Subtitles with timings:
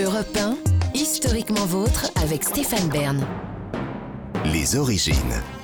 [0.00, 0.56] Europe 1,
[0.94, 3.26] historiquement vôtre avec Stéphane Bern.
[4.44, 5.14] Les origines.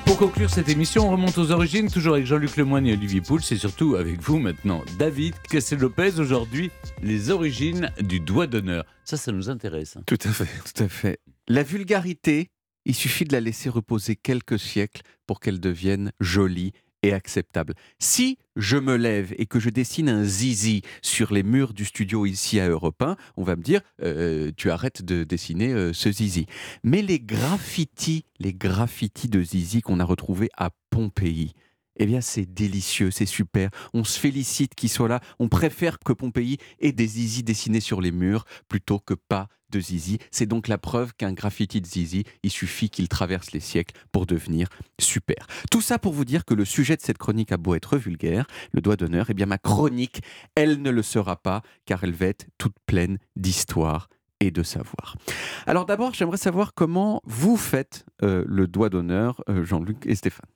[0.07, 3.41] Pour conclure cette émission, on remonte aux origines, toujours avec Jean-Luc Lemoyne et Olivier Pouls,
[3.50, 6.18] et surtout avec vous maintenant, David Cassel-Lopez.
[6.18, 6.70] Aujourd'hui,
[7.02, 8.84] les origines du doigt d'honneur.
[9.05, 9.97] Ça, ça nous intéresse.
[9.97, 10.02] hein.
[10.07, 11.21] Tout à fait, tout à fait.
[11.46, 12.48] La vulgarité,
[12.87, 16.73] il suffit de la laisser reposer quelques siècles pour qu'elle devienne jolie
[17.12, 17.75] acceptable.
[17.98, 22.27] Si je me lève et que je dessine un zizi sur les murs du studio
[22.27, 26.10] ici à Europe 1, on va me dire euh, tu arrêtes de dessiner euh, ce
[26.10, 26.46] zizi.
[26.82, 31.52] Mais les graffitis, les graffitis de zizi qu'on a retrouvés à Pompéi,
[31.97, 33.71] eh bien, c'est délicieux, c'est super.
[33.93, 35.21] On se félicite qu'ils soient là.
[35.39, 39.80] On préfère que Pompéi ait des zizi dessinés sur les murs plutôt que pas de
[39.80, 40.19] zizi.
[40.30, 44.27] C'est donc la preuve qu'un graffiti de zizi, il suffit qu'il traverse les siècles pour
[44.27, 44.69] devenir
[45.01, 45.47] super.
[45.71, 48.47] Tout ça pour vous dire que le sujet de cette chronique a beau être vulgaire,
[48.73, 50.23] le doigt d'honneur, eh bien, ma chronique,
[50.55, 54.09] elle ne le sera pas, car elle va être toute pleine d'histoire
[54.41, 55.16] et de savoir.
[55.66, 60.51] Alors d'abord, j'aimerais savoir comment vous faites euh, le doigt d'honneur, euh, Jean-Luc et Stéphane.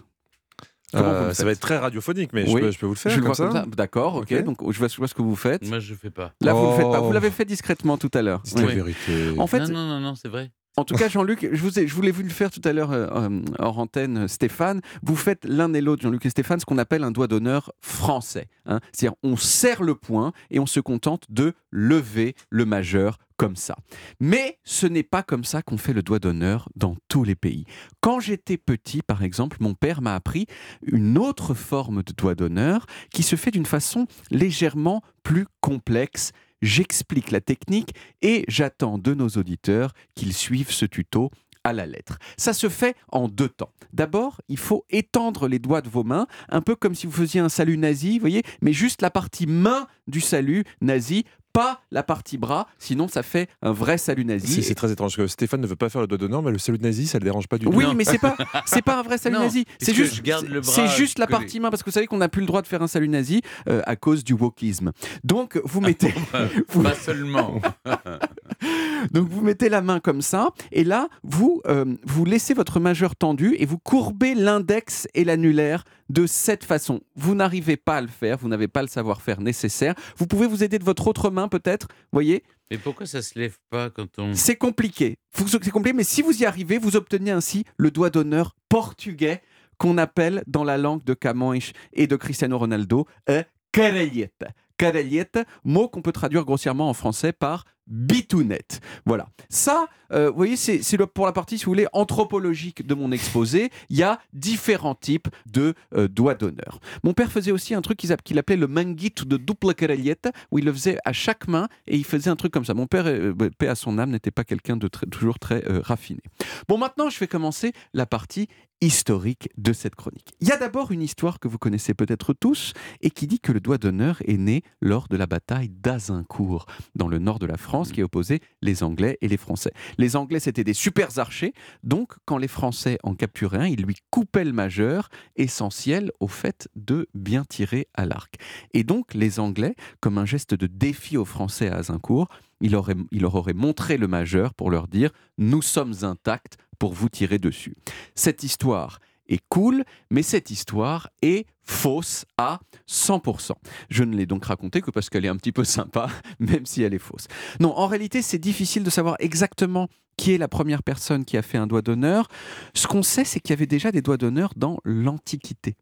[0.94, 2.60] Vous Euh, le ça va être très radiophonique, mais je, Oui.
[2.62, 3.76] peux, je peux vous le faire Je le comme vois ça, comme ça.
[3.76, 4.32] D'accord, ok.
[4.32, 4.44] Ok.
[4.44, 5.66] Donc je vois, je vois ce que vous faites.
[5.68, 6.32] Moi, je fais pas.
[6.40, 7.00] Là, vous ne le faites pas.
[7.00, 7.12] Vous Oh.
[7.12, 8.40] l'avez fait discrètement tout à l'heure.
[8.42, 8.66] Dites Oui.
[8.68, 9.34] la vérité.
[9.38, 10.50] En fait, non, non, non, non, c'est vrai.
[10.78, 13.42] En tout cas, Jean-Luc, je, vous voulais vous le faire tout à l'heure euh, euh,
[13.58, 14.80] antenne, Stéphane.
[15.02, 18.46] Vous faites l'un et l'autre, Jean-Luc et Stéphane, ce qu'on appelle un doigt d'honneur français.
[18.66, 18.80] hein.
[18.92, 23.76] C'est-à-dire, on serre le poing et on se contente de lever le majeur comme ça.
[24.20, 27.64] Mais ce n'est pas comme ça qu'on fait le doigt d'honneur dans tous les pays.
[28.00, 30.46] Quand j'étais petit, par exemple, mon père m'a appris
[30.82, 36.32] une autre forme de doigt d'honneur qui se fait d'une façon légèrement plus complexe.
[36.62, 41.30] J'explique la technique et j'attends de nos auditeurs qu'ils suivent ce tuto
[41.64, 42.18] à la lettre.
[42.36, 43.72] Ça se fait en deux temps.
[43.92, 47.40] D'abord, il faut étendre les doigts de vos mains, un peu comme si vous faisiez
[47.40, 52.38] un salut nazi, voyez, mais juste la partie main du salut nazi, pas la partie
[52.38, 54.62] bras, sinon ça fait un vrai salut nazi.
[54.62, 56.78] C'est très étrange que Stéphane ne veut pas faire le doigt d'honneur, mais le salut
[56.80, 57.72] nazi, ça le dérange pas du tout.
[57.72, 57.94] Oui, Non.
[57.94, 59.64] mais c'est pas c'est pas un vrai salut Non, nazi.
[59.80, 62.62] C'est juste c'est la partie main parce que vous savez qu'on n'a plus le droit
[62.62, 64.92] de faire un salut nazi euh, à cause du wokisme.
[65.24, 66.14] Donc vous mettez
[66.68, 67.60] vous- Pas seulement.
[69.12, 73.14] donc vous mettez la main comme ça et là vous euh, vous laissez votre majeur
[73.16, 77.00] tendu et vous courbez l'index et l'annulaire de cette façon.
[77.16, 79.94] Vous n'arrivez pas à le faire, vous n'avez pas le savoir-faire nécessaire.
[80.16, 83.56] Vous pouvez vous aider de votre autre main peut-être, voyez Mais pourquoi ça se lève
[83.70, 84.34] pas quand on.
[84.34, 85.18] C'est compliqué.
[85.32, 89.42] C'est compliqué, mais si vous y arrivez, vous obtenez ainsi le doigt d'honneur portugais
[89.78, 94.44] qu'on appelle dans la langue de Camões et de Cristiano Ronaldo un caralhete.
[94.76, 98.80] Caralhete, mot qu'on peut traduire grossièrement en français par bitounette.
[99.04, 99.28] Voilà.
[99.48, 103.70] Ça, euh, vous voyez, c'est pour la partie, si vous voulez, anthropologique de mon exposé.
[103.90, 106.80] Il y a différents types de euh, doigts d'honneur.
[107.02, 110.28] Mon père faisait aussi un truc qu'il app- qu'il appelait le manguito de double caralhete,
[110.50, 112.74] où il le faisait à chaque main et il faisait un truc comme ça.
[112.74, 115.80] Mon père, euh, bah, paix à son âme, n'était pas quelqu'un de toujours très euh,
[115.82, 116.20] raffiné.
[116.68, 118.48] Bon, maintenant, je vais commencer la partie
[118.80, 120.34] historique de cette chronique.
[120.40, 123.50] Il y a d'abord une histoire que vous connaissez peut-être tous et qui dit que
[123.50, 127.56] le doigt d'honneur est né lors de la bataille d'Azincourt, dans le nord de la
[127.56, 129.72] France, qui opposait les Anglais et les Français.
[129.96, 131.52] Les Anglais, c'était des super archers,
[131.82, 136.68] donc quand les Français en capturaient un, ils lui coupaient le majeur, essentiel au fait
[136.76, 138.34] de bien tirer à l'arc.
[138.74, 142.28] Et donc, les Anglais, comme un geste de défi aux Français à Azincourt,
[142.60, 142.76] il,
[143.12, 147.38] il leur aurait montré le majeur pour leur dire Nous sommes intacts pour vous tirer
[147.38, 147.74] dessus.
[148.14, 153.52] Cette histoire est cool, mais cette histoire est fausse à 100%.
[153.90, 156.08] Je ne l'ai donc racontée que parce qu'elle est un petit peu sympa,
[156.38, 157.26] même si elle est fausse.
[157.60, 161.42] Non, en réalité, c'est difficile de savoir exactement qui est la première personne qui a
[161.42, 162.28] fait un doigt d'honneur.
[162.74, 165.76] Ce qu'on sait, c'est qu'il y avait déjà des doigts d'honneur dans l'Antiquité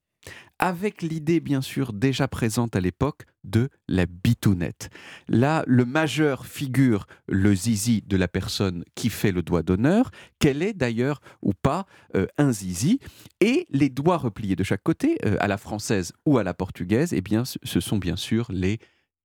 [0.58, 4.88] avec l'idée bien sûr déjà présente à l'époque de la bitounette.
[5.28, 10.62] Là, le majeur figure le zizi de la personne qui fait le doigt d'honneur, qu'elle
[10.62, 12.98] est d'ailleurs ou pas euh, un zizi,
[13.40, 17.12] et les doigts repliés de chaque côté, euh, à la française ou à la portugaise,
[17.12, 18.78] eh bien, ce- sont bien sûr les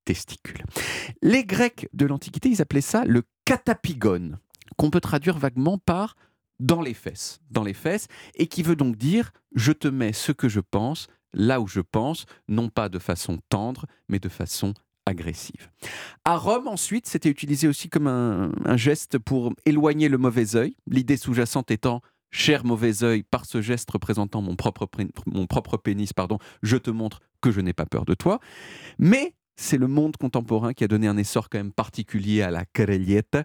[0.05, 0.63] testicules.
[1.21, 4.37] Les Grecs de l'Antiquité, ils appelaient ça le catapigone,
[4.77, 6.15] qu'on peut traduire vaguement par
[6.61, 10.31] dans les fesses, dans les fesses, et qui veut donc dire je te mets ce
[10.31, 14.73] que je pense là où je pense, non pas de façon tendre, mais de façon
[15.05, 15.69] agressive.
[16.25, 21.17] À Rome, ensuite, c'était utilisé aussi comme un, geste pour éloigner le mauvais œil, l'idée
[21.17, 24.87] sous-jacente étant cher mauvais œil, par ce geste représentant mon propre,
[25.25, 28.39] mon propre pénis, pardon, je te montre que je n'ai pas peur de toi.
[28.99, 32.65] Mais c'est le monde contemporain qui a donné un essor quand même particulier à la
[32.65, 33.37] carelliette,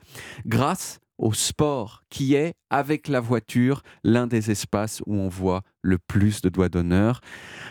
[0.47, 5.99] grâce au sport qui est, avec la voiture, l'un des espaces où on voit le
[5.99, 7.21] plus de doigts d'honneur.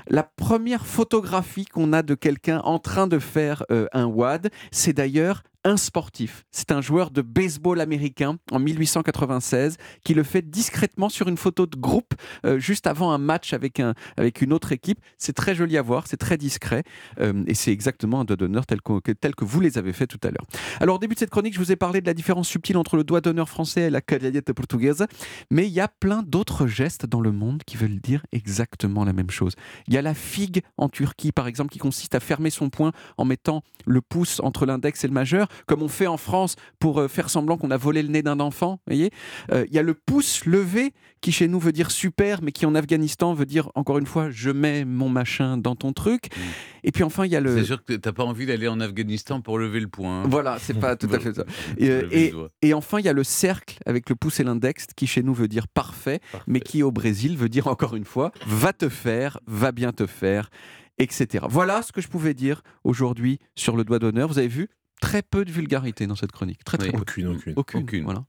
[0.07, 4.93] La première photographie qu'on a de quelqu'un en train de faire euh, un WAD, c'est
[4.93, 6.45] d'ailleurs un sportif.
[6.51, 11.65] C'est un joueur de baseball américain en 1896 qui le fait discrètement sur une photo
[11.65, 12.13] de groupe
[12.45, 14.99] euh, juste avant un match avec, un, avec une autre équipe.
[15.17, 16.83] C'est très joli à voir, c'est très discret
[17.19, 20.05] euh, et c'est exactement un doigt d'honneur tel que, tel que vous les avez fait
[20.05, 20.45] tout à l'heure.
[20.79, 22.95] Alors au début de cette chronique, je vous ai parlé de la différence subtile entre
[22.95, 25.05] le doigt d'honneur français et la cadillette portugaise,
[25.49, 29.13] mais il y a plein d'autres gestes dans le monde qui veulent dire exactement la
[29.13, 29.55] même chose.
[29.87, 32.91] Il y a la figue en Turquie, par exemple, qui consiste à fermer son poing
[33.17, 36.99] en mettant le pouce entre l'index et le majeur, comme on fait en France pour
[36.99, 38.79] euh, faire semblant qu'on a volé le nez d'un enfant.
[38.87, 39.11] Voyez
[39.51, 42.65] Euh, il y a le pouce levé, qui chez nous veut dire super, mais qui
[42.65, 46.29] en Afghanistan veut dire, encore une fois, je mets mon machin dans ton truc.
[46.35, 46.41] Mm.
[46.83, 47.57] Et puis enfin, il y a le...
[47.57, 50.23] C'est sûr que t'as pas envie d'aller en Afghanistan pour lever le poing.
[50.23, 50.27] hein.
[50.29, 51.45] Voilà, c'est pas tout à fait ça.
[52.61, 55.33] Et, enfin, il y a le cercle avec le pouce et l'index qui chez nous
[55.33, 59.39] veut dire parfait, mais qui au Brésil veut dire encore une fois va te faire,
[59.47, 60.49] va bien te faire,
[60.97, 61.45] etc.
[61.49, 64.27] Voilà ce que je pouvais dire aujourd'hui sur le doigt d'honneur.
[64.27, 64.69] Vous avez vu
[65.05, 66.63] très peu de vulgarité dans cette chronique.
[66.63, 66.93] Très très Oui.
[66.93, 67.01] peu.
[67.01, 67.53] Aucune, aucune.
[67.55, 67.81] Aucune.
[67.83, 68.03] Aucune.
[68.05, 68.25] Voilà.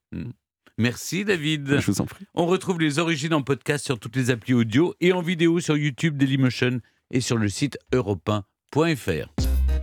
[0.79, 1.79] Merci David.
[1.81, 2.27] Je vous en prie.
[2.35, 5.77] On retrouve les origines en podcast sur toutes les applis audio et en vidéo sur
[5.77, 6.81] YouTube Dailymotion
[7.11, 9.29] et sur le site europe1.fr.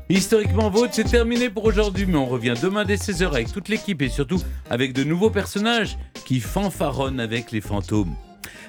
[0.10, 4.02] Historiquement vôtre, c'est terminé pour aujourd'hui, mais on revient demain dès 16h avec toute l'équipe
[4.02, 8.14] et surtout avec de nouveaux personnages qui fanfaronnent avec les fantômes.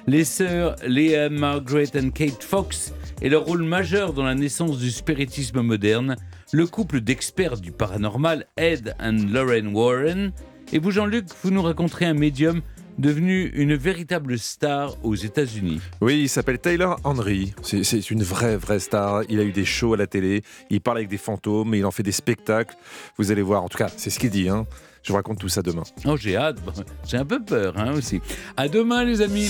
[0.07, 4.91] Les sœurs Léa, Margaret et Kate Fox et leur rôle majeur dans la naissance du
[4.91, 6.15] spiritisme moderne,
[6.51, 10.31] le couple d'experts du paranormal Ed et Lauren Warren,
[10.73, 12.61] et vous Jean-Luc, vous nous raconterez un médium
[12.97, 15.81] devenu une véritable star aux États-Unis.
[16.01, 17.53] Oui, il s'appelle Taylor Henry.
[17.61, 19.23] C'est- une vraie, vraie star.
[19.27, 20.43] Il a eu des shows à la télé.
[20.69, 21.75] Il parle avec des fantômes.
[21.75, 22.75] Il en fait des spectacles.
[23.17, 23.63] Vous allez voir.
[23.63, 24.47] En tout cas, c'est ce qu'il dit.
[24.47, 24.65] Hein.
[25.03, 25.83] Je vous raconte tout ça demain.
[26.05, 26.57] Oh, j'ai hâte,
[27.05, 28.21] j'ai un peu peur hein, aussi.
[28.55, 29.49] À demain les amis